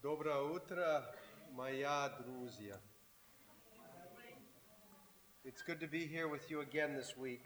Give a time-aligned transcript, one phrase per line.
[0.00, 1.12] Доброе утро,
[1.50, 2.80] моя друзья.
[5.42, 7.40] It's good to be here with you again this week.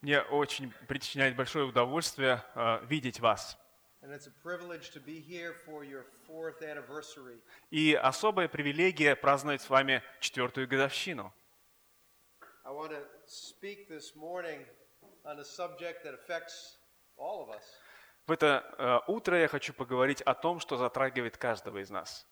[0.00, 3.58] Мне очень причиняет большое удовольствие э, видеть вас.
[4.02, 7.40] And it's a privilege to be here for your fourth anniversary.
[7.72, 11.34] И особая привилегия праздновать с вами четвертую годовщину.
[12.64, 14.64] I want to speak this morning
[15.24, 16.78] on a subject that affects
[17.16, 17.64] all of us.
[18.28, 22.26] В это э, утро я хочу поговорить о том, что затрагивает каждого из нас.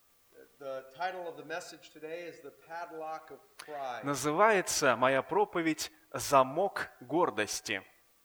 [4.03, 7.81] Называется моя проповедь «Замок гордости».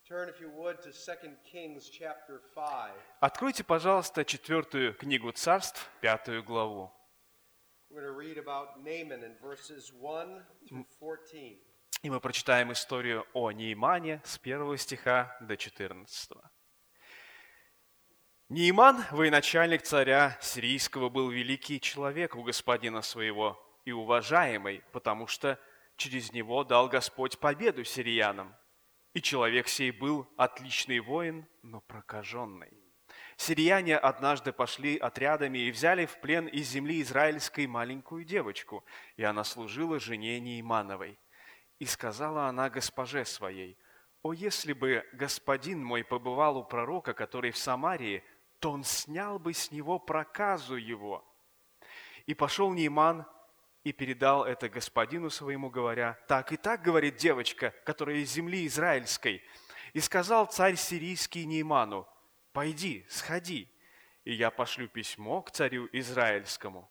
[0.06, 2.92] Turn, if you would, to 2 Kings chapter 5.
[3.20, 6.92] Откройте, пожалуйста, четвертую книгу царств, пятую главу.
[7.88, 11.58] We're going to read about Naaman in verses 1 through 14.
[12.02, 16.51] И мы прочитаем историю о Неймане с первого стиха до 14.
[18.52, 25.58] Нейман, военачальник царя сирийского, был великий человек у господина своего и уважаемый, потому что
[25.96, 28.54] через него дал Господь победу сириянам.
[29.14, 32.68] И человек сей был отличный воин, но прокаженный.
[33.38, 38.84] Сирияне однажды пошли отрядами и взяли в плен из земли израильской маленькую девочку,
[39.16, 41.18] и она служила жене Неймановой.
[41.78, 43.78] И сказала она госпоже своей,
[44.20, 48.22] «О, если бы господин мой побывал у пророка, который в Самарии,
[48.62, 51.28] то он снял бы с него проказу его».
[52.26, 53.26] И пошел Нейман
[53.82, 59.42] и передал это господину своему, говоря, «Так и так, говорит девочка, которая из земли израильской».
[59.92, 62.06] И сказал царь сирийский Нейману,
[62.52, 63.68] «Пойди, сходи,
[64.24, 66.88] и я пошлю письмо к царю израильскому».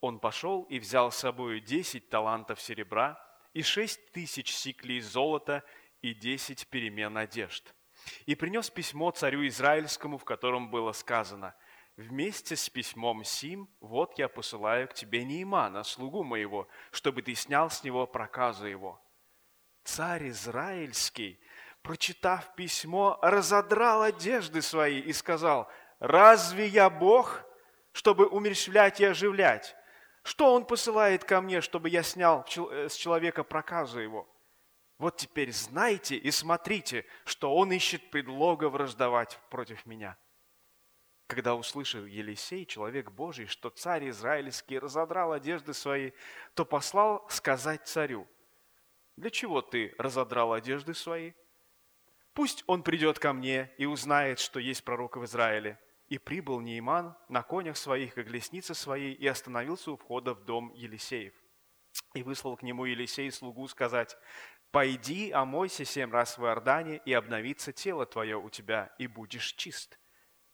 [0.00, 5.62] Он пошел и взял с собой десять талантов серебра и шесть тысяч сиклей золота
[6.00, 7.74] и десять перемен одежд.
[8.26, 11.54] И принес письмо царю израильскому, в котором было сказано,
[11.96, 17.70] «Вместе с письмом сим, вот я посылаю к тебе Неймана, слугу моего, чтобы ты снял
[17.70, 19.00] с него проказу его».
[19.84, 21.40] Царь израильский,
[21.82, 25.68] прочитав письмо, разодрал одежды свои и сказал,
[25.98, 27.42] «Разве я Бог,
[27.92, 29.74] чтобы умерщвлять и оживлять?
[30.22, 34.28] Что он посылает ко мне, чтобы я снял с человека проказу его?»
[34.98, 40.18] Вот теперь знайте и смотрите, что он ищет предлога враждовать против меня.
[41.28, 46.12] Когда услышал Елисей, человек Божий, что царь израильский разодрал одежды свои,
[46.54, 48.26] то послал сказать царю,
[49.16, 51.32] «Для чего ты разодрал одежды свои?
[52.32, 55.78] Пусть он придет ко мне и узнает, что есть пророк в Израиле».
[56.06, 60.72] И прибыл Нейман на конях своих и колеснице своей и остановился у входа в дом
[60.72, 61.34] Елисеев.
[62.14, 64.16] И выслал к нему Елисей слугу сказать,
[64.70, 69.98] «Пойди, омойся семь раз в Иордане, и обновится тело твое у тебя, и будешь чист».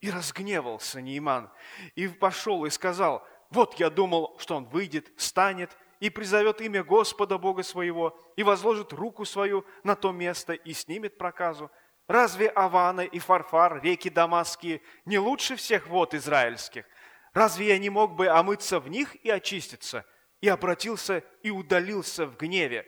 [0.00, 1.50] И разгневался Нейман,
[1.96, 7.38] и пошел и сказал, «Вот я думал, что он выйдет, встанет, и призовет имя Господа
[7.38, 11.70] Бога своего, и возложит руку свою на то место, и снимет проказу.
[12.06, 16.84] Разве Авана и Фарфар, реки Дамасские, не лучше всех вод израильских?
[17.32, 20.04] Разве я не мог бы омыться в них и очиститься?»
[20.40, 22.86] И обратился и удалился в гневе.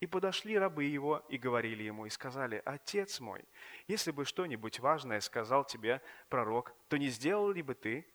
[0.00, 3.44] И подошли рабы его и говорили ему, и сказали, «Отец мой,
[3.88, 8.06] если бы что-нибудь важное сказал тебе пророк, то не сделал ли бы ты?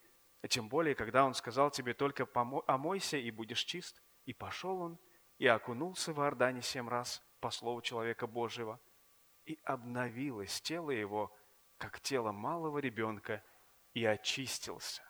[0.47, 2.27] Тем более, когда он сказал тебе только
[2.67, 4.01] омойся и будешь чист».
[4.25, 4.97] И пошел он,
[5.37, 8.79] и окунулся в Иордане семь раз по слову человека Божьего,
[9.45, 11.35] и обновилось тело его,
[11.77, 13.43] как тело малого ребенка,
[13.93, 15.03] и очистился.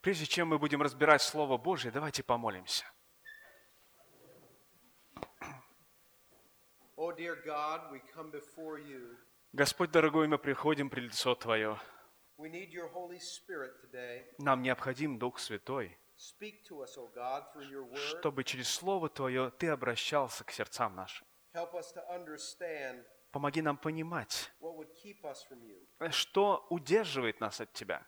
[0.00, 2.84] Прежде чем мы будем разбирать Слово Божье, давайте помолимся.
[7.02, 7.14] Oh.
[9.52, 11.80] Господь, дорогой, мы приходим при лицо Твое.
[14.38, 17.96] Нам необходим Дух Святой, Speak to us, O God, through your word.
[17.96, 21.26] чтобы через Слово Твое Ты обращался к сердцам нашим.
[23.32, 26.10] Помоги нам понимать, you.
[26.10, 28.06] что удерживает нас от Тебя.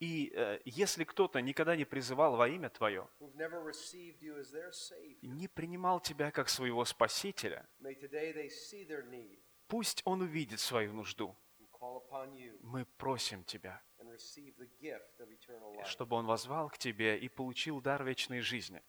[0.00, 3.08] И э, если кто-то никогда не призывал во имя Твое,
[5.22, 7.66] не принимал Тебя как своего Спасителя,
[9.68, 11.34] пусть он увидит свою нужду.
[12.60, 13.80] Мы просим Тебя,
[15.84, 18.82] чтобы он возвал к Тебе и получил дар вечной жизни.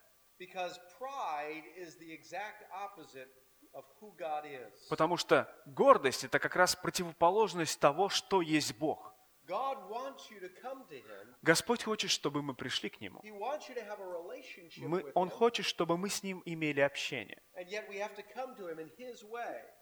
[4.90, 9.15] потому что гордость– это как раз противоположность того, что есть Бог.
[11.42, 13.20] Господь хочет, чтобы мы пришли к Нему.
[13.22, 16.22] He wants you to have a relationship Мы, with Он Him, хочет, чтобы мы с
[16.22, 17.42] Ним имели общение.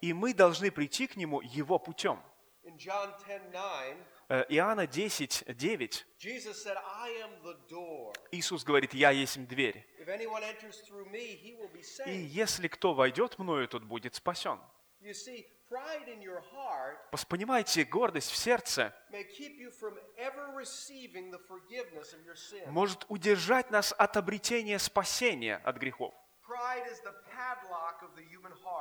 [0.00, 2.20] И мы должны прийти к Нему Его путем.
[2.64, 3.96] In John 10:9,
[4.28, 8.14] Э, Иоанна 10, 9, Jesus said, "I am the door.
[8.32, 10.04] Иисус говорит, «Я есть дверь, и
[11.82, 14.58] saved." если кто войдет мною, тот будет спасен».
[17.28, 18.94] Понимаете, гордость в сердце
[22.66, 26.14] может удержать нас от обретения спасения от грехов.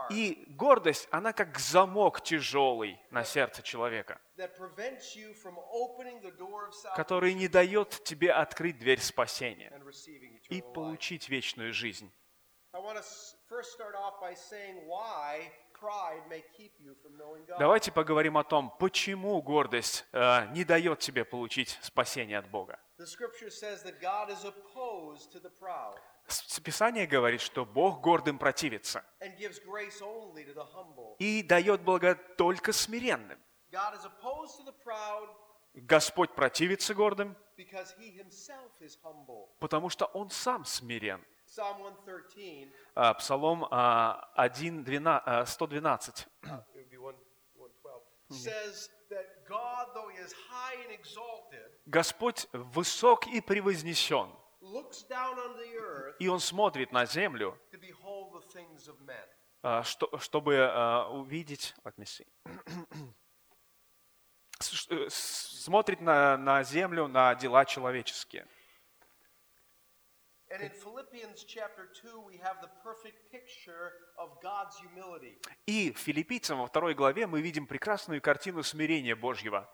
[0.10, 6.32] И гордость, она как замок тяжелый на сердце человека, that prevents you from opening the
[6.38, 9.72] door of salvation который не дает тебе открыть дверь спасения
[10.50, 12.12] и получить вечную жизнь.
[17.60, 22.80] Давайте поговорим о том, почему гордость э, не дает тебе получить спасение от Бога.
[26.64, 29.04] Писание говорит, что Бог гордым противится
[31.20, 33.40] и дает благо только смиренным.
[35.76, 37.36] Господь противится гордым,
[39.60, 41.24] потому что Он сам смирен.
[41.56, 47.16] Psalm 113, А, Псалом а, 1, 12, а, 112 it would be 1,
[47.56, 48.02] 112,
[48.32, 54.32] says that God, though he is high and exalted, Господь высок и превознесен,
[56.20, 57.56] и Он смотрит на землю,
[59.62, 61.76] а, что- чтобы а, увидеть...
[64.90, 68.46] э, Смотрит на, на землю, на дела человеческие.
[68.46, 68.52] And in Philippians chapter 2,
[69.54, 70.43] we have the perfect picture of God's humility.
[75.66, 79.68] И в Филиппийцам во второй главе мы видим прекрасную картину смирения Божьего.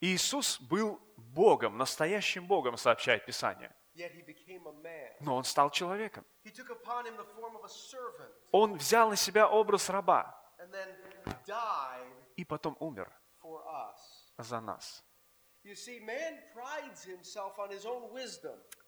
[0.00, 3.74] Иисус был Богом, настоящим Богом, сообщает Писание.
[5.20, 6.24] Но Он стал человеком.
[8.52, 10.36] Он взял на себя образ раба
[12.36, 13.10] и потом умер
[14.38, 15.04] за нас.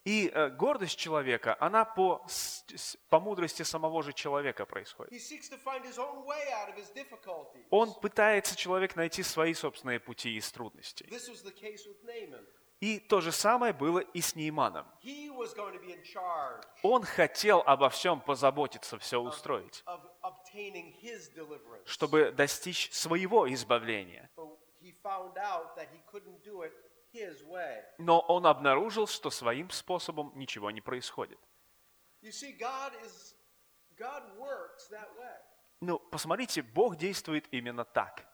[0.05, 2.27] И э, гордость человека, она по,
[3.09, 5.13] по мудрости самого же человека происходит.
[7.71, 11.07] Он пытается, человек, найти свои собственные пути из трудностей.
[12.81, 14.85] И то же самое было и с Нейманом.
[16.83, 19.85] Он хотел обо всем позаботиться, все устроить,
[21.85, 24.29] чтобы достичь своего избавления.
[27.99, 31.39] Но он обнаружил, что своим способом ничего не происходит.
[32.23, 33.35] You see, God is
[33.97, 35.37] God works that way.
[35.81, 38.25] Ну, посмотрите, Бог действует именно так.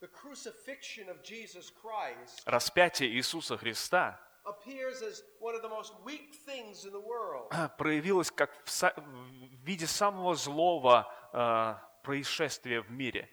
[0.00, 6.34] The crucifixion of Jesus Christ Распятие Иисуса Христа appears as one of the most weak
[6.44, 7.48] things in the world.
[7.78, 13.28] проявилось как в, са- в виде самого злого а, происшествия в мире.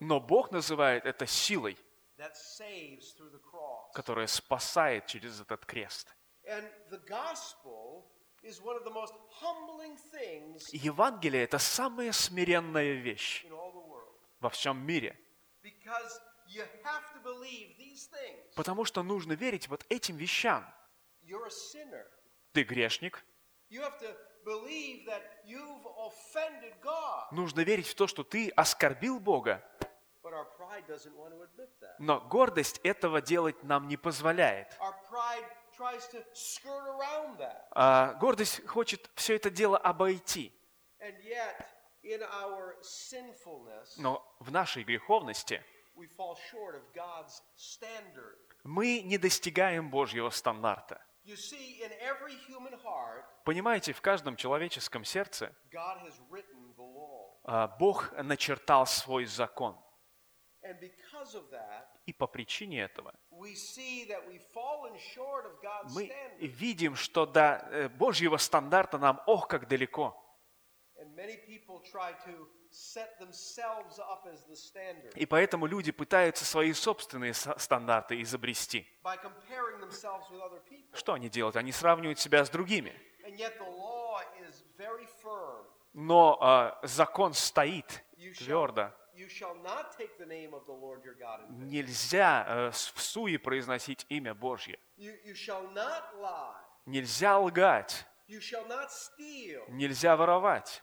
[0.00, 1.78] Но Бог называет это силой,
[3.94, 6.14] которая спасает через этот крест.
[10.72, 13.44] Евангелие– это самая смиренная вещь
[14.40, 15.18] во всем мире,
[18.54, 20.64] потому что нужно верить вот этим вещам.
[22.52, 23.24] Ты грешник,
[27.32, 29.62] Нужно верить в то, что ты оскорбил Бога,
[31.98, 34.76] но гордость этого делать нам не позволяет.
[37.70, 40.52] А гордость хочет все это дело обойти.
[43.98, 45.62] Но в нашей греховности
[48.64, 51.00] мы не достигаем Божьего стандарта.
[53.44, 55.54] Понимаете, в каждом человеческом сердце
[57.44, 59.78] а, Бог начертал свой закон.
[62.06, 63.14] И по причине этого
[65.94, 66.08] мы
[66.40, 67.40] видим, что до
[67.70, 70.14] э, Божьего стандарта нам, ох, как далеко.
[75.16, 78.86] И поэтому люди пытаются свои собственные со- стандарты изобрести.
[80.92, 81.56] Что они делают?
[81.56, 82.92] Они сравнивают себя с другими.
[85.92, 88.04] Но а, закон стоит
[88.44, 88.90] твердо.
[91.50, 94.78] Нельзя э, в суе произносить имя Божье.
[96.86, 98.04] Нельзя лгать.
[99.68, 100.82] Нельзя воровать.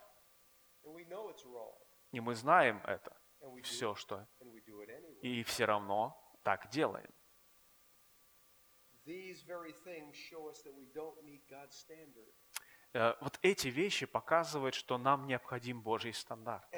[2.12, 3.16] И мы знаем это.
[3.62, 4.26] Все, что.
[5.22, 7.10] И все равно так делаем.
[12.94, 16.68] Э, Вот эти вещи показывают, что нам необходим Божий стандарт.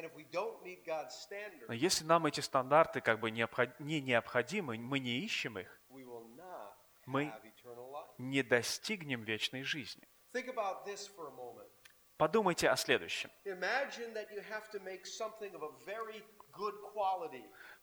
[1.69, 5.81] Но если нам эти стандарты как бы не необходимы, мы не ищем их,
[7.07, 7.25] Мы-
[8.19, 10.09] не достигнем вечной жизни.
[12.17, 13.29] Подумайте о следующем.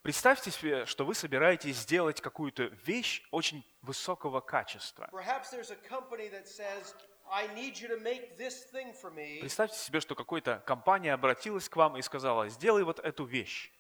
[0.02, 5.10] Представьте себе, что вы собираетесь сделать какую-то вещь очень высокого качества.
[9.42, 13.72] Представьте себе, что какая-то компания обратилась к вам и сказала, сделай вот эту вещь.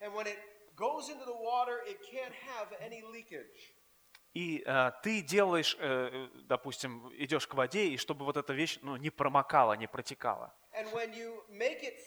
[4.34, 8.96] И э, ты делаешь, э, допустим, идешь к воде, и чтобы вот эта вещь ну,
[8.96, 10.54] не промокала, не протекала.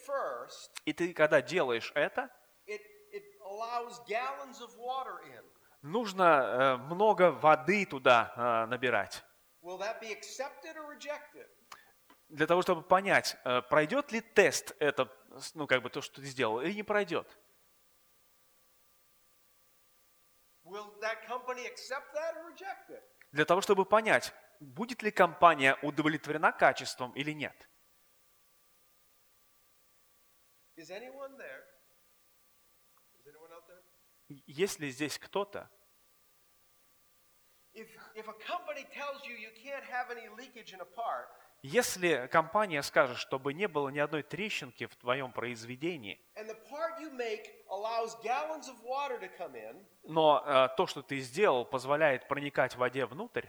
[0.06, 2.30] First, И ты, когда делаешь это,
[2.66, 2.80] it,
[3.12, 3.22] it
[5.84, 9.22] нужно э, много воды туда э, набирать.
[12.28, 15.08] Для того, чтобы понять, э, пройдет ли тест это,
[15.54, 17.28] ну, как бы то, что ты сделал, или не пройдет.
[17.28, 17.42] Will that company accept
[20.14, 20.53] that or reject it?
[23.32, 27.68] Для того, чтобы понять, будет ли компания удовлетворена качеством или нет.
[34.46, 35.70] Есть ли здесь кто-то,
[37.74, 41.26] If, if a company tells you you can't have any leakage in a part,
[41.66, 46.20] если компания скажет, чтобы не было ни одной трещинки в твоем произведении,
[49.54, 53.46] in, но э, то, что ты сделал, позволяет проникать в воде внутрь,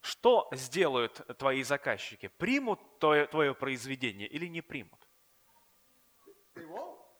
[0.00, 2.28] что сделают твои заказчики?
[2.28, 5.06] Примут твое, твое произведение или не примут?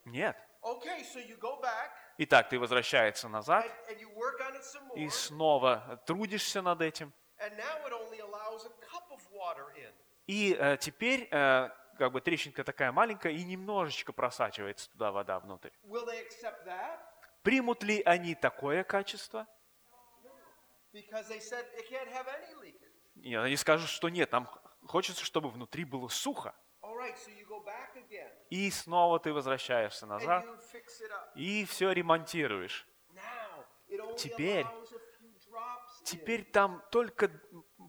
[0.07, 0.35] Нет.
[0.63, 6.81] Okay, so you go back Итак, ты возвращаешься назад and, and и снова трудишься над
[6.81, 7.13] этим.
[10.27, 15.71] И теперь как бы трещинка такая маленькая и немножечко просачивается туда вода внутрь.
[17.43, 19.47] Примут ли они такое качество?
[23.17, 24.49] Нет, они скажут, что нет, нам
[24.87, 26.55] хочется, чтобы внутри было сухо.
[28.51, 30.45] И снова ты возвращаешься назад
[31.35, 32.87] и все ремонтируешь.
[34.17, 36.00] Теперь- allows a few drops.
[36.00, 36.00] in.
[36.11, 37.31] Теперь там только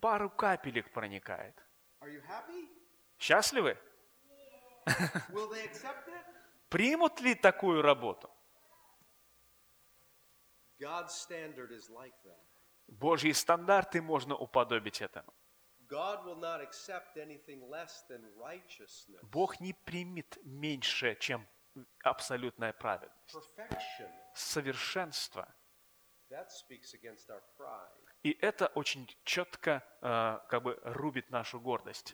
[0.01, 1.55] пару капелек проникает.
[3.19, 3.77] Счастливы?
[6.69, 8.29] Примут ли такую работу?
[12.87, 15.33] Божьи стандарты можно уподобить этому.
[19.23, 21.47] Бог не примет меньше, чем
[22.03, 23.31] абсолютная праведность.
[24.33, 25.45] Совершенство.
[28.23, 32.13] И это очень четко э, как бы рубит нашу гордость.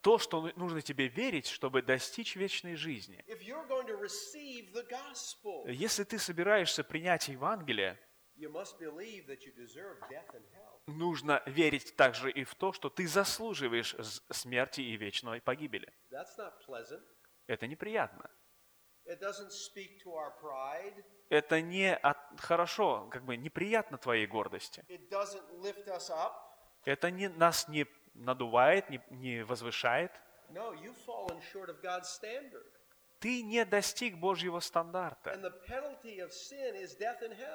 [0.00, 3.22] То, что ну- нужно тебе верить, чтобы достичь вечной жизни.
[5.68, 7.96] Если ты собираешься принять Евангелие,
[10.86, 13.94] нужно верить также и в то, что ты заслуживаешь
[14.30, 15.92] смерти и вечной погибели.
[17.46, 18.28] Это неприятно.
[21.28, 24.84] Это не от- хорошо, как бы неприятно твоей гордости.
[26.84, 30.12] Это не, нас не надувает, не, не возвышает.
[30.50, 32.64] No, you've fallen short of God's standard.
[33.18, 35.34] Ты не достиг Божьего стандарта.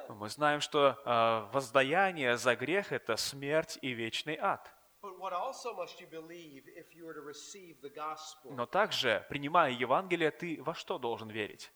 [0.09, 4.73] Мы знаем, что э, воздаяние за грех– это смерть и вечный ад.
[5.01, 8.51] But what also must you believe if you are to receive the gospel?
[8.53, 11.71] Но также, принимая Евангелие, ты во что должен верить?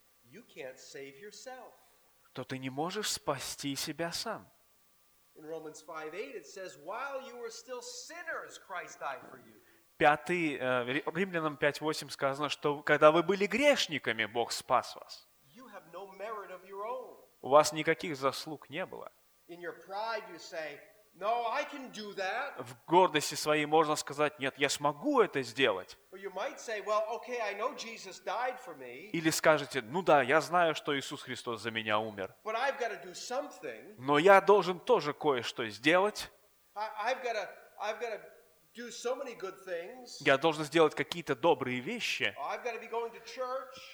[2.33, 4.47] То ты не можешь спасти себя сам.
[5.35, 9.61] In Romans 5 8, it says, While you were still sinners, Christ died for you.
[9.97, 15.27] Пятый, э, Ри- Римлянам 5.8 сказано, что когда вы были грешниками, Бог спас вас.
[17.41, 19.11] У вас никаких заслуг не было.
[19.47, 20.79] In your pride, you say,
[21.17, 22.61] No, I can do that.
[22.61, 25.97] В гордости своей можно сказать, нет, я смогу это сделать.
[29.13, 32.35] Или скажете, ну да, я знаю, что Иисус Христос за меня умер.
[33.97, 36.29] Но я должен тоже кое-что сделать.
[40.19, 42.35] Я должен сделать какие-то добрые вещи,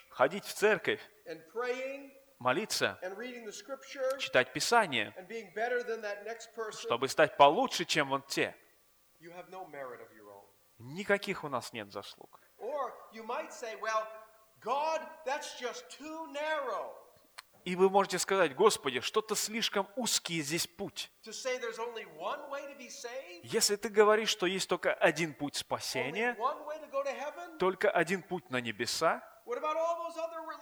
[0.10, 1.00] ходить в церковь,
[2.41, 3.00] молиться,
[4.19, 5.13] читать Писание,
[6.71, 8.55] чтобы стать получше, чем вот те.
[10.79, 12.39] Никаких у нас нет заслуг.
[17.63, 21.12] И вы можете сказать, Господи, что-то слишком узкий здесь путь.
[23.43, 26.36] Если ты говоришь, что есть только один путь спасения,
[27.60, 29.31] только один путь на небеса,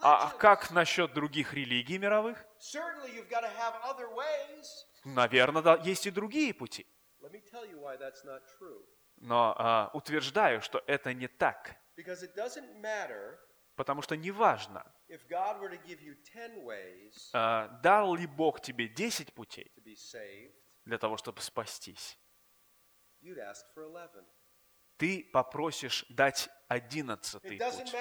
[0.02, 2.46] А как насчет других религий мировых?
[5.06, 6.86] Наверное, да, есть и другие пути.
[9.18, 11.76] Но а, утверждаю, что это не так.
[13.76, 18.60] Потому что неважно, if God were to give you 10 ways а, дал ли Бог
[18.62, 19.72] тебе 10 путей
[20.86, 22.18] для того, чтобы спастись.
[23.22, 24.26] you'd ask for 11.
[24.98, 27.92] Ты попросишь дать одиннадцатый It doesn't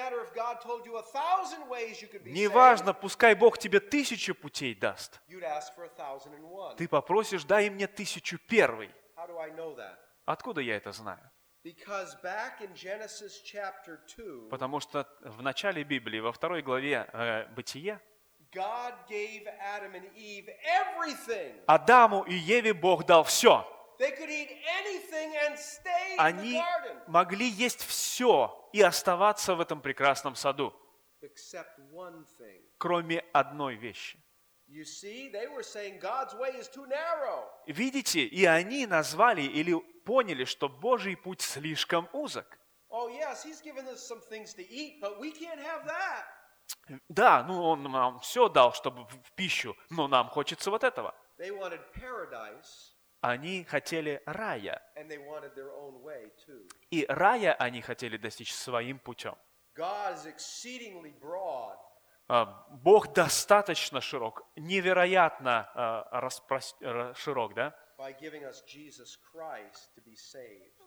[2.19, 2.31] путь.
[2.31, 5.19] Неважно, пускай Бог тебе тысячу путей даст.
[6.77, 8.89] Ты попросишь, дай мне тысячу первый.
[10.25, 11.19] Откуда я это знаю?
[11.61, 17.47] Because back in Genesis chapter 2, Потому что в начале Библии, во второй главе э,
[20.63, 21.61] everything.
[21.67, 23.67] Адаму и Еве Бог дал все.
[23.99, 26.63] They could eat anything and stay in the Они
[27.07, 30.73] могли есть все и оставаться в этом прекрасном саду,
[32.77, 34.17] кроме одной вещи.
[34.69, 37.43] You see, they were saying God's way is too narrow.
[37.67, 39.75] Видите, и они назвали или
[40.05, 42.57] поняли, что Божий путь слишком узок.
[47.09, 51.13] Да, ну он нам все дал, чтобы в пищу, но нам хочется вот этого.
[53.21, 54.81] Они хотели рая.
[56.89, 59.35] И рая они хотели достичь своим путем.
[62.27, 67.75] А, Бог достаточно широк, невероятно а, ра- широк, да?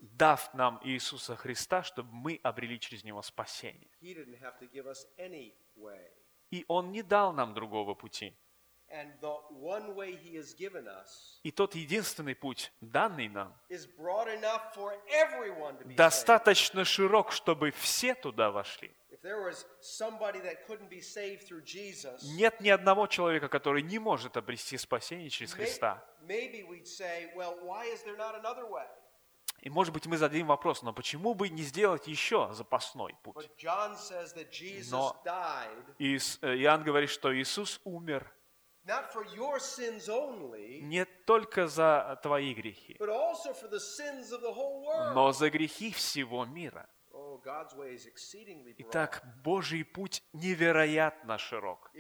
[0.00, 3.90] Дав нам Иисуса Христа, чтобы мы обрели через Него спасение.
[6.50, 8.34] И Он не дал нам другого пути.
[11.44, 13.52] И тот единственный путь, данный нам,
[15.96, 18.90] достаточно широк, чтобы все туда вошли.
[22.36, 26.02] Нет ни одного человека, который не может обрести спасение через Христа.
[29.62, 33.36] И может быть мы зададим вопрос, но почему бы не сделать еще запасной путь?
[34.90, 35.12] Но-
[36.42, 38.28] э, Иоанн говорит, что Иисус умер
[40.82, 45.14] не только за твои грехи, but also for the sins of the whole world.
[45.14, 46.88] но за грехи всего мира.
[47.14, 47.40] Oh.
[48.78, 51.90] Итак, Божий путь невероятно широк.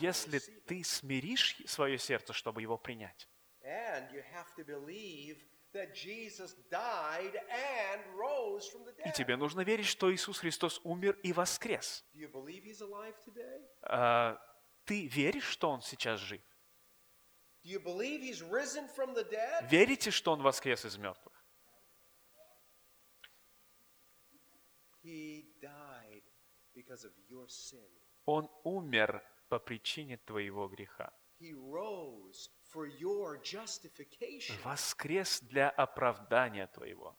[0.00, 3.28] Если ты смиришь свое сердце, чтобы его принять,
[9.04, 12.04] и тебе нужно верить, что Иисус Христос умер и воскрес.
[13.82, 14.38] А,
[14.84, 16.42] Ты веришь, что Он сейчас жив?
[19.70, 21.32] Верите, что Он воскрес из мертвых?
[28.26, 31.12] Он умер по причине твоего греха.
[34.64, 37.16] Воскрес для оправдания твоего.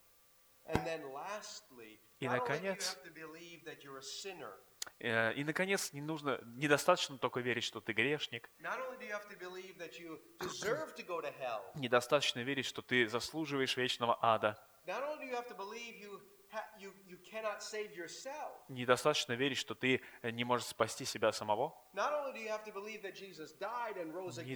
[2.20, 2.96] И, наконец,
[4.98, 8.50] Э, И, наконец, не нужно, недостаточно только верить, что ты грешник.
[11.74, 14.56] Недостаточно верить, что ты заслуживаешь вечного ада.
[18.68, 21.74] Недостаточно верить, что ты э, не можешь спасти себя самого.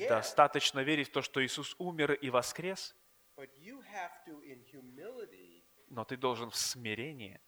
[0.06, 2.94] Недостаточно верить в то, что Иисус умер и воскрес.
[5.88, 7.40] Но ты должен в смирении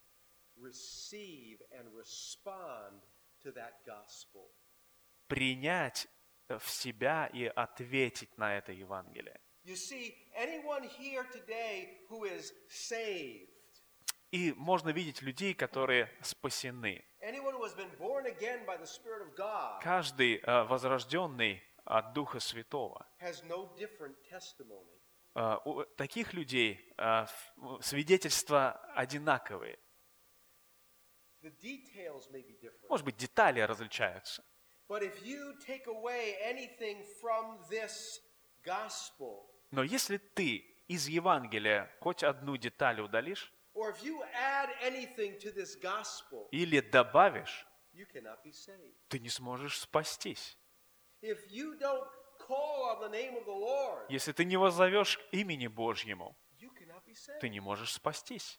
[5.33, 6.07] принять
[6.48, 9.40] э, в себя и ответить на это Евангелие.
[14.31, 17.05] И можно видеть людей, которые спасены.
[19.83, 23.07] Каждый э, возрожденный от Духа Святого.
[25.35, 26.94] Э, У таких людей
[27.81, 29.79] свидетельства одинаковые.
[29.79, 29.81] The details may be
[30.98, 31.32] different.
[32.88, 34.44] Может быть, детали различаются.
[39.70, 43.52] Но если ты из Евангелия хоть одну деталь удалишь
[46.50, 47.66] или добавишь,
[49.09, 50.59] ты не сможешь спастись.
[54.11, 56.37] Если ты не воззовешь имени Божьему,
[57.40, 58.59] ты не можешь спастись.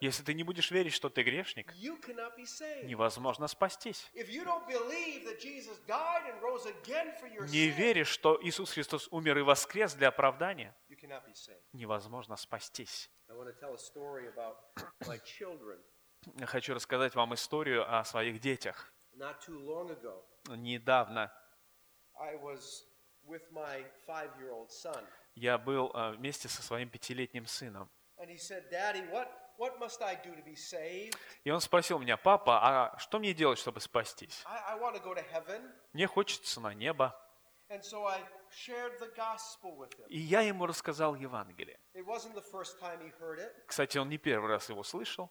[0.00, 1.72] Если ты не будешь верить, что ты грешник,
[2.84, 4.10] невозможно спастись.
[7.50, 10.74] Не веришь, что Иисус Христос умер и воскрес для оправдания,
[11.72, 13.10] невозможно спастись.
[16.38, 18.92] Я хочу рассказать вам историю о своих детях.
[20.48, 21.32] Недавно
[25.34, 27.88] Я был э, вместе со своим пятилетним сыном.
[28.18, 31.16] and he said, "Daddy, what what must I do to be saved?
[31.44, 34.42] И он спросил меня, папа, а что мне делать, чтобы спастись?
[34.46, 37.14] I, I want to go to heaven." Мне хочется на небо.
[40.08, 41.80] И я ему рассказал Евангелие.
[43.66, 45.30] Кстати, он не первый раз его слышал,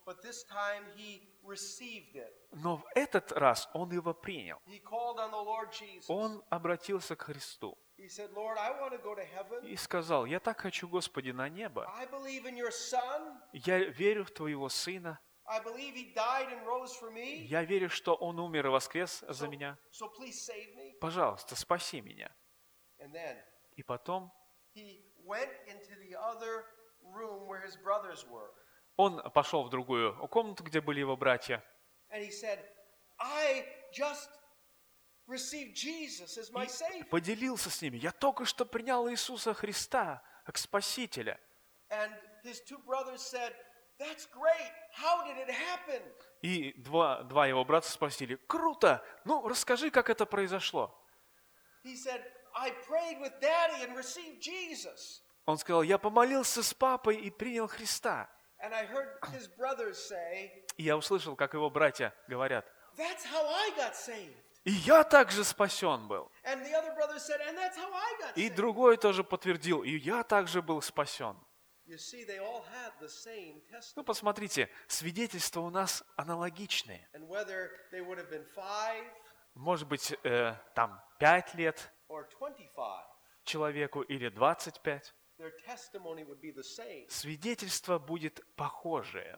[2.50, 4.60] но в этот раз он его принял.
[6.08, 9.64] Он обратился к Христу He said, "Lord, I want to go to heaven.
[9.64, 11.88] и сказал, я так хочу, Господи, на небо.
[13.52, 15.20] Я верю в Твоего Сына.
[17.48, 19.78] Я верю, что Он умер и воскрес за меня.
[19.92, 22.34] so please save me." Пожалуйста, спаси меня.
[23.76, 24.32] И потом
[28.96, 31.64] он пошел в другую комнату, где были его братья,
[36.94, 37.96] и поделился с ними.
[37.96, 41.38] Я только что принял Иисуса Христа как Спасителя.
[41.90, 42.10] And
[42.42, 43.52] his two brothers said,
[43.98, 44.72] That's great.
[44.92, 46.02] How did it happen?
[46.42, 50.92] И два, два его брата спросили, круто, ну расскажи, как это произошло.
[55.44, 58.28] Он сказал, я помолился с папой и принял Христа.
[60.76, 62.66] И я услышал, как его братья говорят,
[64.64, 66.30] И я также спасен был.
[68.36, 71.36] И другой тоже подтвердил, и я также был спасен.
[73.96, 77.08] Ну, посмотрите, свидетельства у нас аналогичные.
[79.54, 83.04] Может быть, э, там 5 лет or 25,
[83.44, 85.14] человеку или 25.
[85.38, 87.08] their testimony would be the same.
[87.08, 89.34] Свидетельство будет похожее.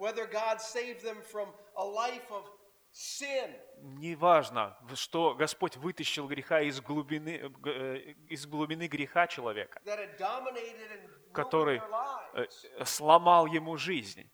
[3.78, 9.80] Неважно, что Господь вытащил греха из глубины, э, из глубины греха человека,
[11.32, 11.80] который
[12.34, 12.46] э,
[12.84, 14.30] сломал ему жизнь.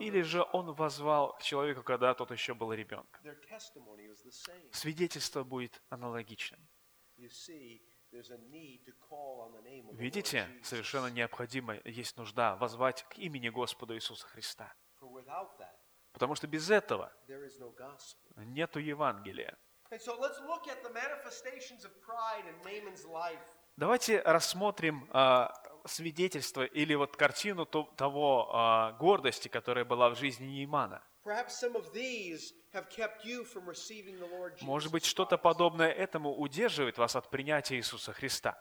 [0.00, 3.22] Или же он возвал к человеку, когда тот еще был ребенком.
[4.72, 6.68] Свидетельство будет аналогичным.
[9.92, 14.74] Видите, совершенно необходимо, есть нужда возвать к имени Господа Иисуса Христа.
[16.12, 17.12] Потому что без этого
[18.36, 19.56] нету Евангелия.
[23.76, 25.52] Давайте рассмотрим а,
[25.86, 31.02] свидетельство или вот картину то- того а, гордости, которая была в жизни Неймана.
[34.62, 38.54] Может быть, что-то подобное этому удерживает вас от принятия Иисуса Христа.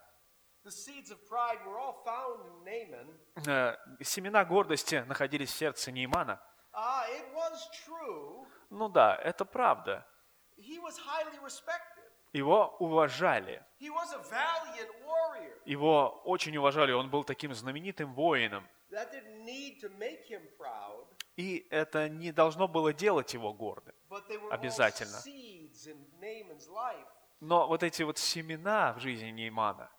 [3.48, 6.40] Э, Семена гордости находились в сердце Неймана.
[8.70, 10.06] Ну да, это правда.
[12.34, 13.64] Его уважали.
[15.66, 18.68] Его очень уважали, он был таким знаменитым воином.
[21.38, 23.96] И это не должно было делать его гордым.
[24.52, 25.20] Обязательно.
[27.40, 29.90] Но вот эти вот семена в жизни Неймана,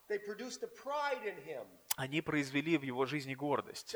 [2.00, 3.94] Они произвели в его жизни гордость.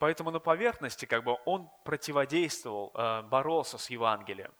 [0.00, 4.52] Поэтому на поверхности как бы он противодействовал, э, боролся с Евангелием.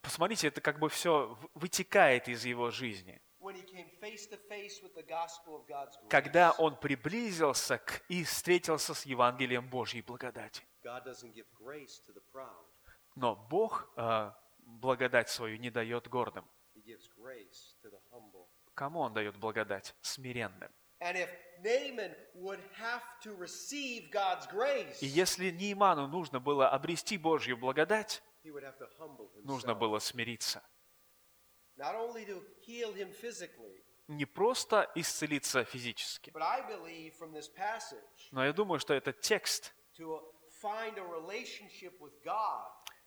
[0.00, 3.20] Посмотрите, это как бы все вытекает из его жизни.
[6.08, 10.66] Когда он приблизился к и встретился с Евангелием Божьей благодати.
[13.16, 16.48] Но Бог э, благодать свою не дает гордым.
[18.74, 19.94] Кому он дает благодать?
[20.00, 20.70] Смиренным.
[25.00, 28.22] И если Нейману нужно было обрести Божью благодать,
[29.44, 30.62] нужно было смириться.
[34.08, 36.32] Не просто исцелиться физически,
[38.30, 39.74] но я думаю, что этот текст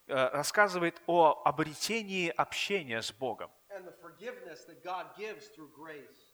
[0.08, 3.52] э, рассказывает о обретении общения с Богом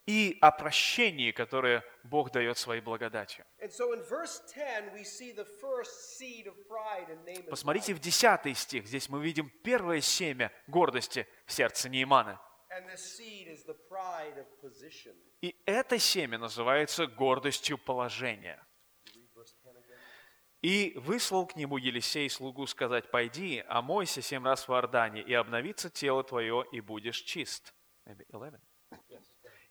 [0.08, 3.46] и о прощении, которое Бог дает своей благодатью.
[3.60, 7.94] And so in verse 10, we see the first seed of pride in Naaman's Посмотрите
[7.94, 8.88] в 10 стих.
[8.88, 12.40] Здесь мы видим первое семя гордости в сердце Неймана.
[15.42, 18.66] И это семя называется гордостью положения.
[19.14, 19.98] Read verse 10 again.
[20.62, 25.90] И выслал к нему Елисей слугу сказать, «Пойди, омойся семь раз в Иордане, и обновится
[25.90, 27.74] тело твое, и будешь чист».
[28.06, 28.62] Maybe 11.
[29.10, 29.24] Yes.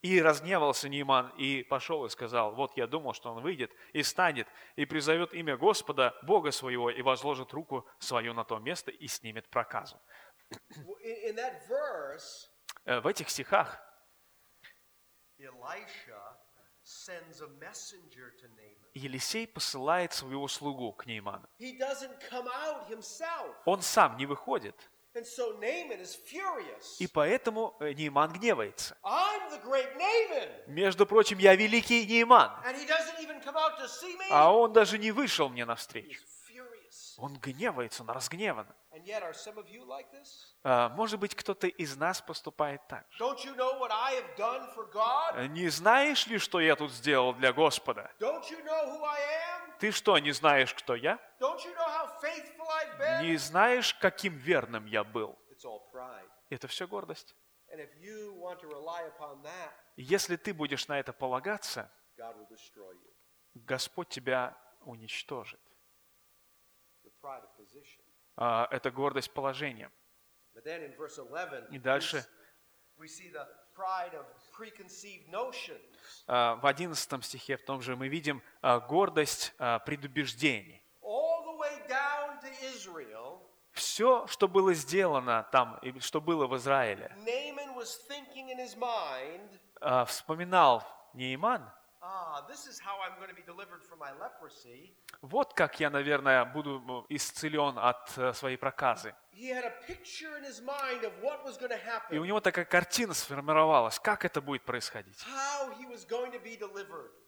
[0.03, 4.49] И разгневался Нейман, и пошел и сказал, «Вот я думал, что он выйдет и станет,
[4.77, 9.49] и призовет имя Господа, Бога своего, и возложит руку свою на то место, и снимет
[9.49, 10.01] проказу».
[12.85, 13.79] Э, В этих стихах
[15.39, 16.37] Elisha
[16.83, 18.70] sends a messenger to Naaman.
[18.95, 21.49] Елисей посылает своего слугу к Нейману.
[23.65, 24.75] Он сам не выходит,
[26.99, 28.97] и поэтому э, Нейман гневается.
[30.69, 32.51] Между прочим, я великий Нейман,
[34.31, 36.21] а он даже не вышел мне навстречу.
[37.19, 38.67] Он гневается, он разгневан.
[38.93, 40.57] And yet, are some of you like this?
[40.65, 43.23] А, Может быть, кто-то из нас поступает так же.
[43.23, 45.49] Don't you know what I have done for God?
[45.49, 48.11] Не знаешь ли, что я тут сделал для Господа?
[48.19, 49.79] Don't you know who I am?
[49.79, 51.19] Ты что, не знаешь, кто я?
[53.23, 55.39] Не знаешь, каким верным я был?
[56.51, 57.37] Это все гордость.
[59.97, 61.91] Если ты будешь на это полагаться.
[63.55, 65.61] Господь тебя уничтожит.
[67.05, 68.03] The pride of position.
[68.05, 69.91] А, Это гордость положения.
[70.55, 72.25] But then in verse 11, И дальше
[76.27, 80.83] а, в 11 стихе в том же мы видим а, гордость а, предубеждений.
[83.73, 87.15] Все, что было сделано там, и что было в Израиле,
[89.81, 90.83] а, вспоминал
[91.15, 91.71] Нейман,
[95.23, 99.15] вот как я, наверное, буду исцелен от э, своей проказы.
[102.11, 105.23] И у него такая картина сформировалась, как это будет происходить,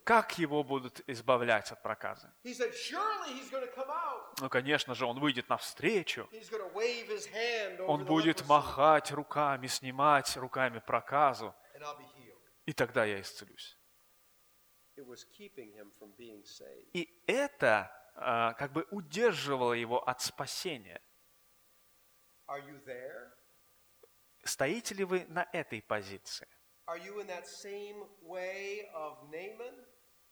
[0.04, 2.28] как его будут избавлять от проказы.
[4.40, 6.28] Ну, конечно же, он выйдет навстречу,
[7.86, 11.54] он будет махать руками, снимать руками проказу,
[12.66, 13.78] и тогда я исцелюсь.
[16.92, 21.00] И это а, как бы удерживало его от спасения.
[22.48, 23.30] Are you there?
[24.44, 26.48] Стоите ли вы на этой позиции?
[26.86, 29.86] Are you in that same way of Naaman?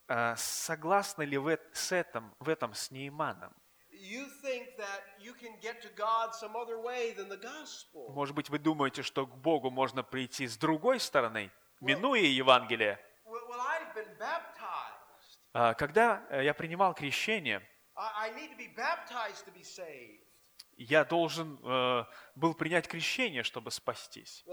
[0.09, 3.55] А, Согласны ли вы с этим, в этом с Нейманом?
[3.93, 8.11] You think that you can get to God some other way than the gospel.
[8.13, 12.99] Может быть, вы думаете, что к Богу можно прийти с другой стороны, минуя Евангелие?
[13.25, 13.61] Well, well,
[15.53, 17.61] А, Когда э, я принимал крещение,
[20.77, 24.45] я должен э, был принять крещение, чтобы спастись.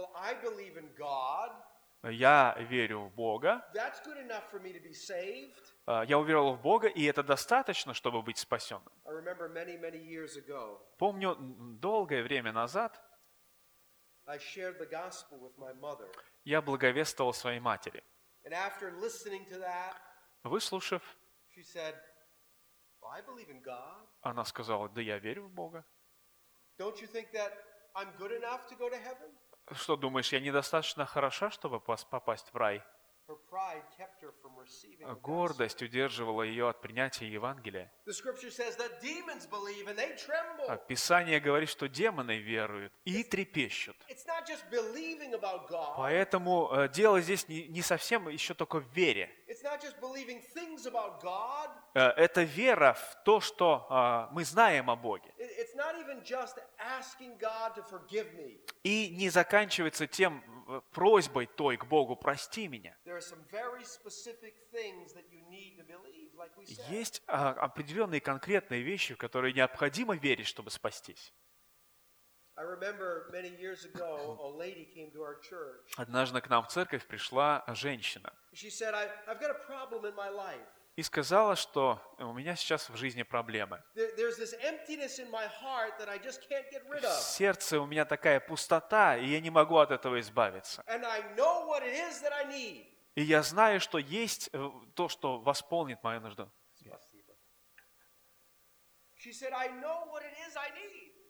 [2.03, 3.65] Я верю в Бога,
[5.85, 8.93] а, я уверовал в Бога, и это достаточно, чтобы быть спасенным.
[10.97, 11.35] Помню,
[11.79, 13.01] долгое время назад
[16.43, 18.03] я благовествовал своей матери.
[18.47, 19.97] And after listening to that,
[20.45, 21.01] Выслушав,
[24.21, 25.83] она сказала, да я верю в Бога.
[29.73, 32.81] Что думаешь, я недостаточно хороша, чтобы попасть в рай?
[35.21, 37.91] Гордость удерживала ее от принятия Евангелия.
[40.67, 40.77] А.
[40.77, 43.97] Писание говорит, что демоны веруют и трепещут.
[45.97, 49.29] Поэтому э, дело здесь не, не совсем еще только в вере.
[51.93, 55.33] Э, Это вера в то, что а, мы знаем о Боге.
[58.83, 60.56] И не заканчивается тем э,
[60.91, 62.97] просьбой той к Богу, прости меня.
[66.89, 71.33] Есть а, определенные конкретные вещи, в которые необходимо верить, чтобы спастись.
[75.95, 78.33] Однажды к нам в церковь пришла женщина
[80.97, 83.83] И сказала, что у меня сейчас в жизни проблемы.
[83.93, 84.01] В
[87.21, 90.83] сердце у меня такая пустота, и я не могу от этого избавиться.
[93.13, 96.51] И я знаю, что есть э, то, что восполнит мою нужду.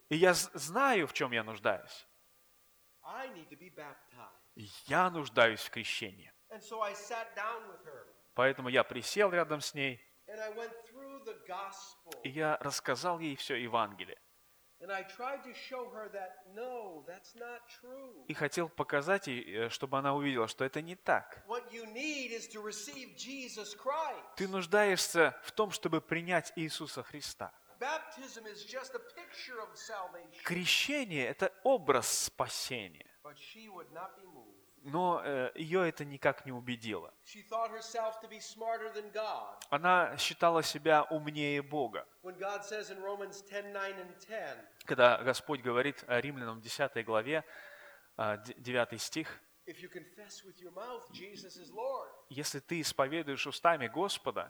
[0.10, 2.08] И я знаю, в чем я нуждаюсь.
[4.86, 6.32] Я нуждаюсь в крещении.
[6.50, 10.00] And so I sat down with her Поэтому я присел рядом с ней,
[12.23, 14.19] и я рассказал ей все Евангелие.
[18.28, 21.43] И хотел показать ей, э, чтобы она увидела, что это не так.
[24.36, 27.52] Ты нуждаешься в том, чтобы принять Иисуса Христа.
[30.43, 33.08] Крещение– это образ спасения.
[34.89, 37.13] Но э, ее это никак не убедило.
[39.69, 42.08] Она считала себя умнее Бога.
[42.23, 47.04] When God says in Romans 10 9 and 10, Когда Господь говорит о Римлянам 10
[47.06, 47.43] главе,
[48.15, 49.28] а, д- 9 стих,
[52.30, 54.50] «Если ты исповедуешь устами Господа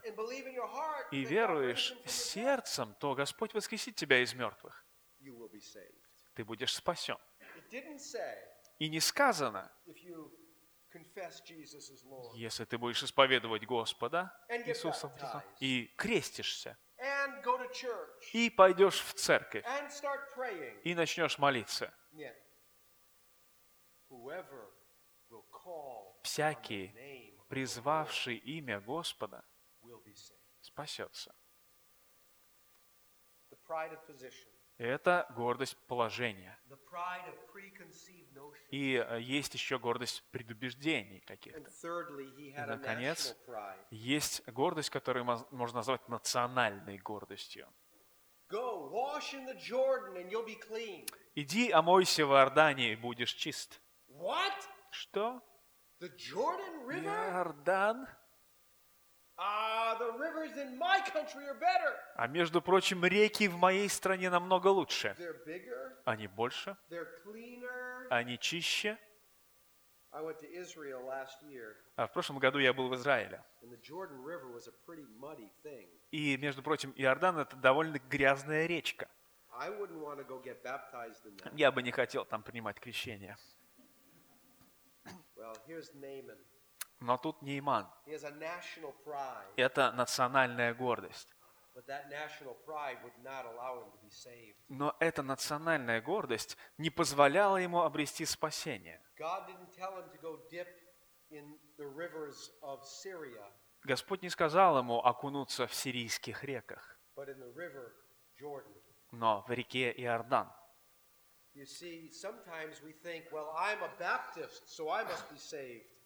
[1.11, 4.85] и веруешь сердцем, то Господь воскресит тебя из мертвых.
[6.35, 7.17] Ты будешь спасен».
[8.79, 9.71] И не сказано,
[12.35, 16.77] если ты будешь исповедовать Господа Иисуса Христа и крестишься,
[18.33, 19.65] и пойдешь в церковь,
[20.83, 21.93] и начнешь молиться.
[26.23, 29.43] Всякий, призвавший имя Господа,
[30.61, 31.35] спасется.
[34.77, 36.57] Это гордость положения.
[38.69, 41.59] И э, есть еще гордость предубеждений каких-то.
[41.59, 43.35] И, наконец.
[43.89, 47.67] Есть гордость, которую можно назвать национальной гордостью.
[51.35, 53.81] Иди, омойся в Иордане, и будешь чист.
[54.91, 55.41] Что?
[57.29, 58.07] Иордан?
[62.15, 65.15] А между прочим, реки в моей стране намного лучше.
[65.19, 68.07] They're bigger, Они больше, they're cleaner.
[68.09, 68.97] они чище.
[70.11, 73.43] I went to Israel last year, А в прошлом году я был в Израиле.
[73.61, 75.87] and the Jordan River was a pretty muddy thing.
[76.11, 79.07] И, между прочим, Иордан– это довольно грязная речка.
[79.51, 81.51] I wouldn't want to go get baptized in that.
[81.55, 83.37] Я бы не хотел там принимать крещение.
[86.99, 87.87] Но тут Нейман.
[88.05, 91.33] National pride, Это национальная гордость.
[94.67, 98.99] Но эта национальная гордость не позволяла ему обрести спасение.
[103.83, 106.99] Господь не сказал ему окунуться в сирийских реках,
[109.11, 110.51] но в реке Иордан.
[111.53, 115.96] You see, sometimes we think, well, I'm a Baptist, so I must be saved.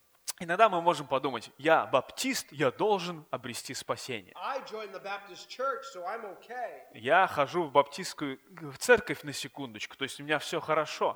[0.42, 4.34] Иногда мы можем подумать, я баптист, я должен обрести спасение.
[4.36, 6.82] Church, so okay.
[6.96, 11.16] Я хожу в баптистскую в церковь на секундочку, то есть у меня все хорошо.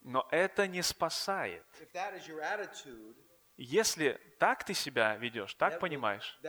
[0.00, 1.62] Но это не спасает.
[1.92, 3.14] Attitude,
[3.58, 6.40] Если так ты себя ведешь, так will, понимаешь,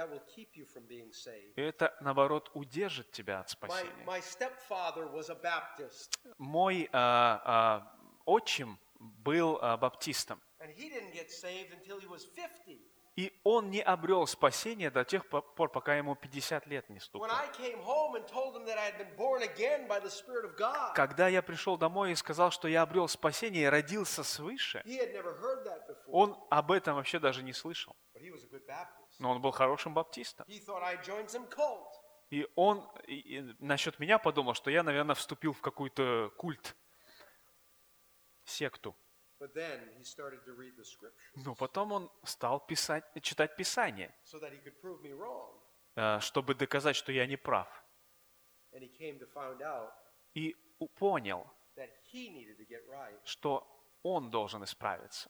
[1.58, 4.06] это, наоборот, удержит тебя от My, спасения.
[4.06, 4.22] my
[5.42, 12.08] Baptist, Мой а, а, отчим был а, баптистом, and he didn't get saved until he
[12.08, 12.80] was 50.
[13.18, 17.28] и он не обрел спасения до тех по- пор, пока ему 50 лет не стукнуло.
[20.96, 24.82] Когда я пришел домой и сказал, что я обрел спасение и родился свыше,
[26.08, 27.96] он об этом вообще даже не слышал.
[29.20, 30.46] Но он был хорошим баптистом.
[32.32, 36.76] И он и- и насчет меня подумал, что я, наверное, вступил в какой-то культ,
[38.44, 38.96] секту.
[41.36, 44.14] Но потом он стал писать, читать Писание,
[45.96, 47.68] э, чтобы доказать, что я не прав.
[50.34, 50.56] И
[50.96, 51.46] понял,
[53.24, 53.64] что
[54.04, 55.30] он должен исправиться.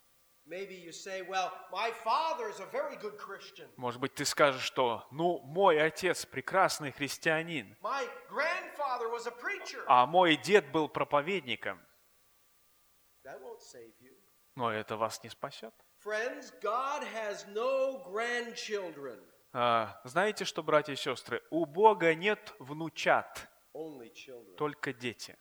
[3.77, 7.75] Может быть, ты скажешь, что, ну, мой отец прекрасный христианин,
[9.87, 11.79] а мой дед был проповедником.
[14.55, 15.73] Но это вас не спасет.
[16.03, 19.21] Friends, God has no grandchildren,
[19.53, 24.55] А, Знаете что, братья и сестры, у Бога нет внучат, only children.
[24.57, 25.37] только дети.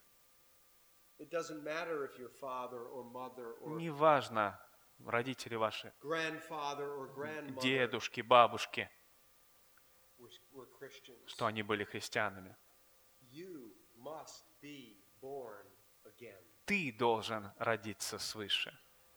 [1.19, 4.59] It doesn't matter if your father or mother or Неважно,
[5.05, 8.89] родители ваши, grandfather or grandmother дедушки, бабушки,
[10.19, 11.27] were, were Christians.
[11.27, 12.57] что они были христианами.
[13.31, 15.67] You must be born
[16.05, 16.41] again.
[16.67, 18.77] Ты должен родиться свыше.
[18.77, 19.13] Don't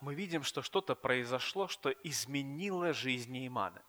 [0.00, 3.82] мы видим, что что-то произошло, что изменило жизнь Неймана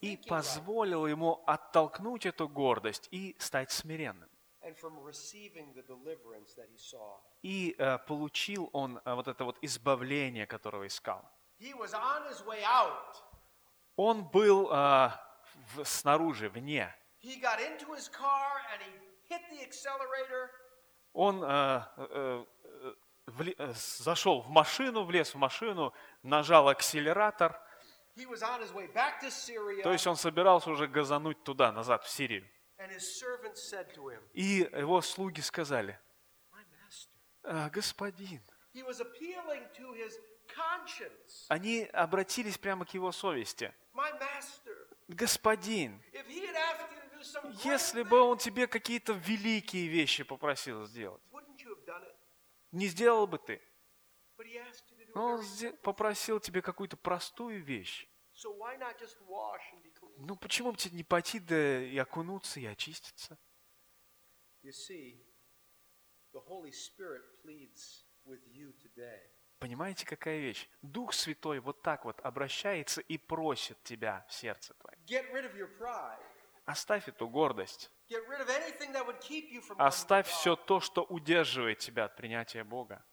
[0.00, 4.28] и позволило ему оттолкнуть эту гордость и стать смиренным.
[7.42, 11.24] И э, получил он э, вот это вот избавление, которого искал.
[11.58, 13.16] He was on his way out.
[13.96, 15.10] Он был э,
[15.74, 16.94] в- снаружи, вне.
[17.22, 18.92] He got into his car and he
[19.28, 20.50] hit the accelerator
[21.14, 22.44] Он э, э,
[23.26, 27.58] вли- э, зашел в машину, влез в машину, нажал акселератор.
[28.16, 31.72] He was on his way back to Syria, То есть он собирался уже газануть туда,
[31.72, 32.46] назад, в Сирию.
[32.78, 35.98] and his servants said to him, И его слуги сказали.
[37.42, 38.42] «А, господин,
[41.48, 43.74] Они обратились прямо к его совести.
[45.08, 46.02] Господин,
[47.64, 51.22] если бы он тебе какие-то великие вещи попросил сделать,
[52.72, 53.60] не сделал бы ты.
[55.14, 55.44] Но он
[55.82, 58.08] попросил тебе какую-то простую вещь.
[60.18, 63.38] Ну почему бы тебе не пойти да и окунуться, и очиститься?
[64.62, 65.24] You see,
[66.32, 69.22] the Holy Spirit pleads with you today.
[69.58, 70.68] Понимаете, какая вещь?
[70.82, 75.00] Дух Святой вот так вот обращается и просит тебя в сердце твоем.
[75.78, 76.18] Pride.
[76.66, 77.90] Оставь эту гордость.
[79.78, 83.04] Оставь все то, что удерживает тебя от принятия Бога.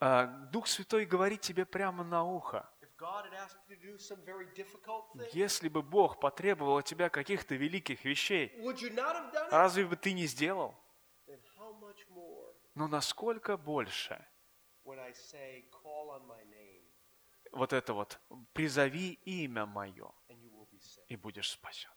[0.00, 2.68] А, Дух Святой говорит тебе прямо на ухо.
[5.32, 8.52] Если бы Бог потребовал от тебя каких-то великих вещей,
[9.50, 10.74] разве бы ты не сделал?
[12.74, 14.26] Но насколько больше
[17.52, 18.20] вот это вот
[18.52, 20.12] «призови имя мое,
[21.08, 21.90] и будешь спасен».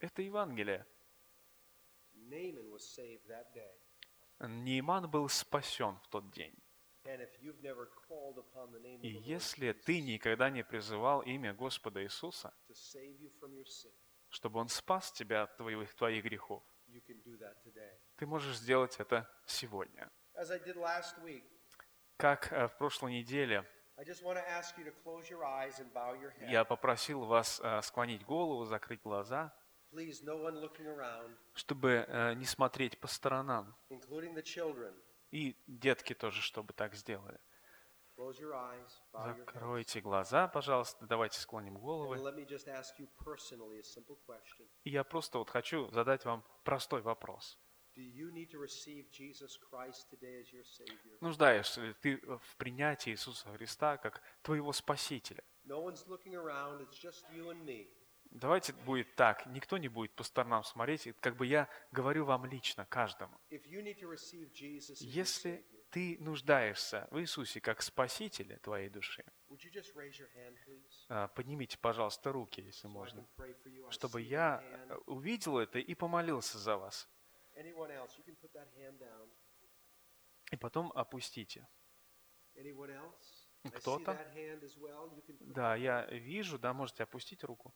[0.00, 0.86] Это Евангелие.
[4.40, 6.56] Нейман был спасен в тот день.
[9.02, 12.52] И если ты никогда не призывал имя Господа Иисуса,
[14.28, 16.62] чтобы Он спас тебя от твоих, твоих грехов,
[18.16, 20.10] ты можешь сделать это сегодня.
[22.16, 23.64] Как э, в прошлой неделе
[26.48, 29.54] я попросил вас э, склонить голову, закрыть глаза,
[29.92, 33.76] Please, no one looking around, чтобы э, не смотреть по сторонам.
[33.90, 34.94] including the children.
[35.32, 37.40] И детки тоже, чтобы так сделали.
[39.12, 42.16] Закройте глаза, пожалуйста, давайте склоним головы.
[44.84, 47.58] И я просто вот хочу задать вам простой вопрос.
[47.96, 51.18] Do you need to receive Jesus Christ today as your Savior?
[51.20, 55.42] Нуждаешься ли ты в принятии Иисуса Христа как твоего Спасителя?
[58.30, 62.86] Давайте будет так, никто не будет по сторонам смотреть, как бы я говорю вам лично,
[62.86, 63.36] каждому.
[65.00, 69.24] Если ты нуждаешься в Иисусе как Спасителе твоей души,
[71.08, 73.26] а, поднимите, пожалуйста, руки, если можно,
[73.90, 77.08] чтобы я э, увидел это и помолился за вас.
[80.52, 81.66] И потом опустите.
[83.74, 84.16] Кто-то?
[85.40, 87.74] Да, я вижу, да, можете опустить руку.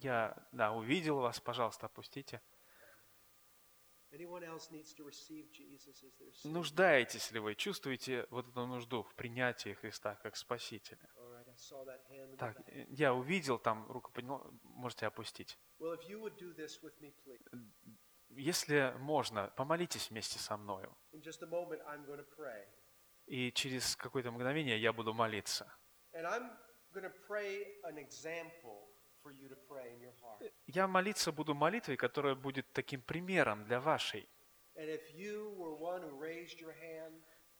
[0.00, 2.40] Я, да, увидел вас, пожалуйста, опустите.
[6.44, 11.08] Нуждаетесь ли вы, чувствуете вот эту нужду в принятии Христа как Спасителя?
[12.38, 15.58] Так, я увидел, там руку поднял, можете опустить.
[18.28, 20.94] Если можно, помолитесь вместе со мною.
[23.26, 25.72] И через какое-то мгновение я буду молиться.
[26.14, 26.50] And I'm
[26.92, 28.91] going to pray an example
[30.66, 34.28] Я молиться буду молитвой, которая будет таким примером для вашей.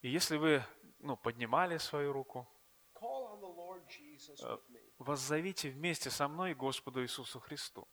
[0.01, 0.65] И если вы
[0.99, 2.49] ну, поднимали свою руку,
[3.01, 7.89] me воззовите вместе со мной Господу Иисусу Христу.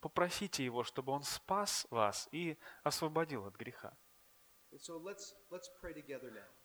[0.00, 3.96] Попросите Его, чтобы Он спас вас и освободил от греха.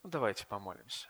[0.03, 1.09] Ну, давайте помолимся.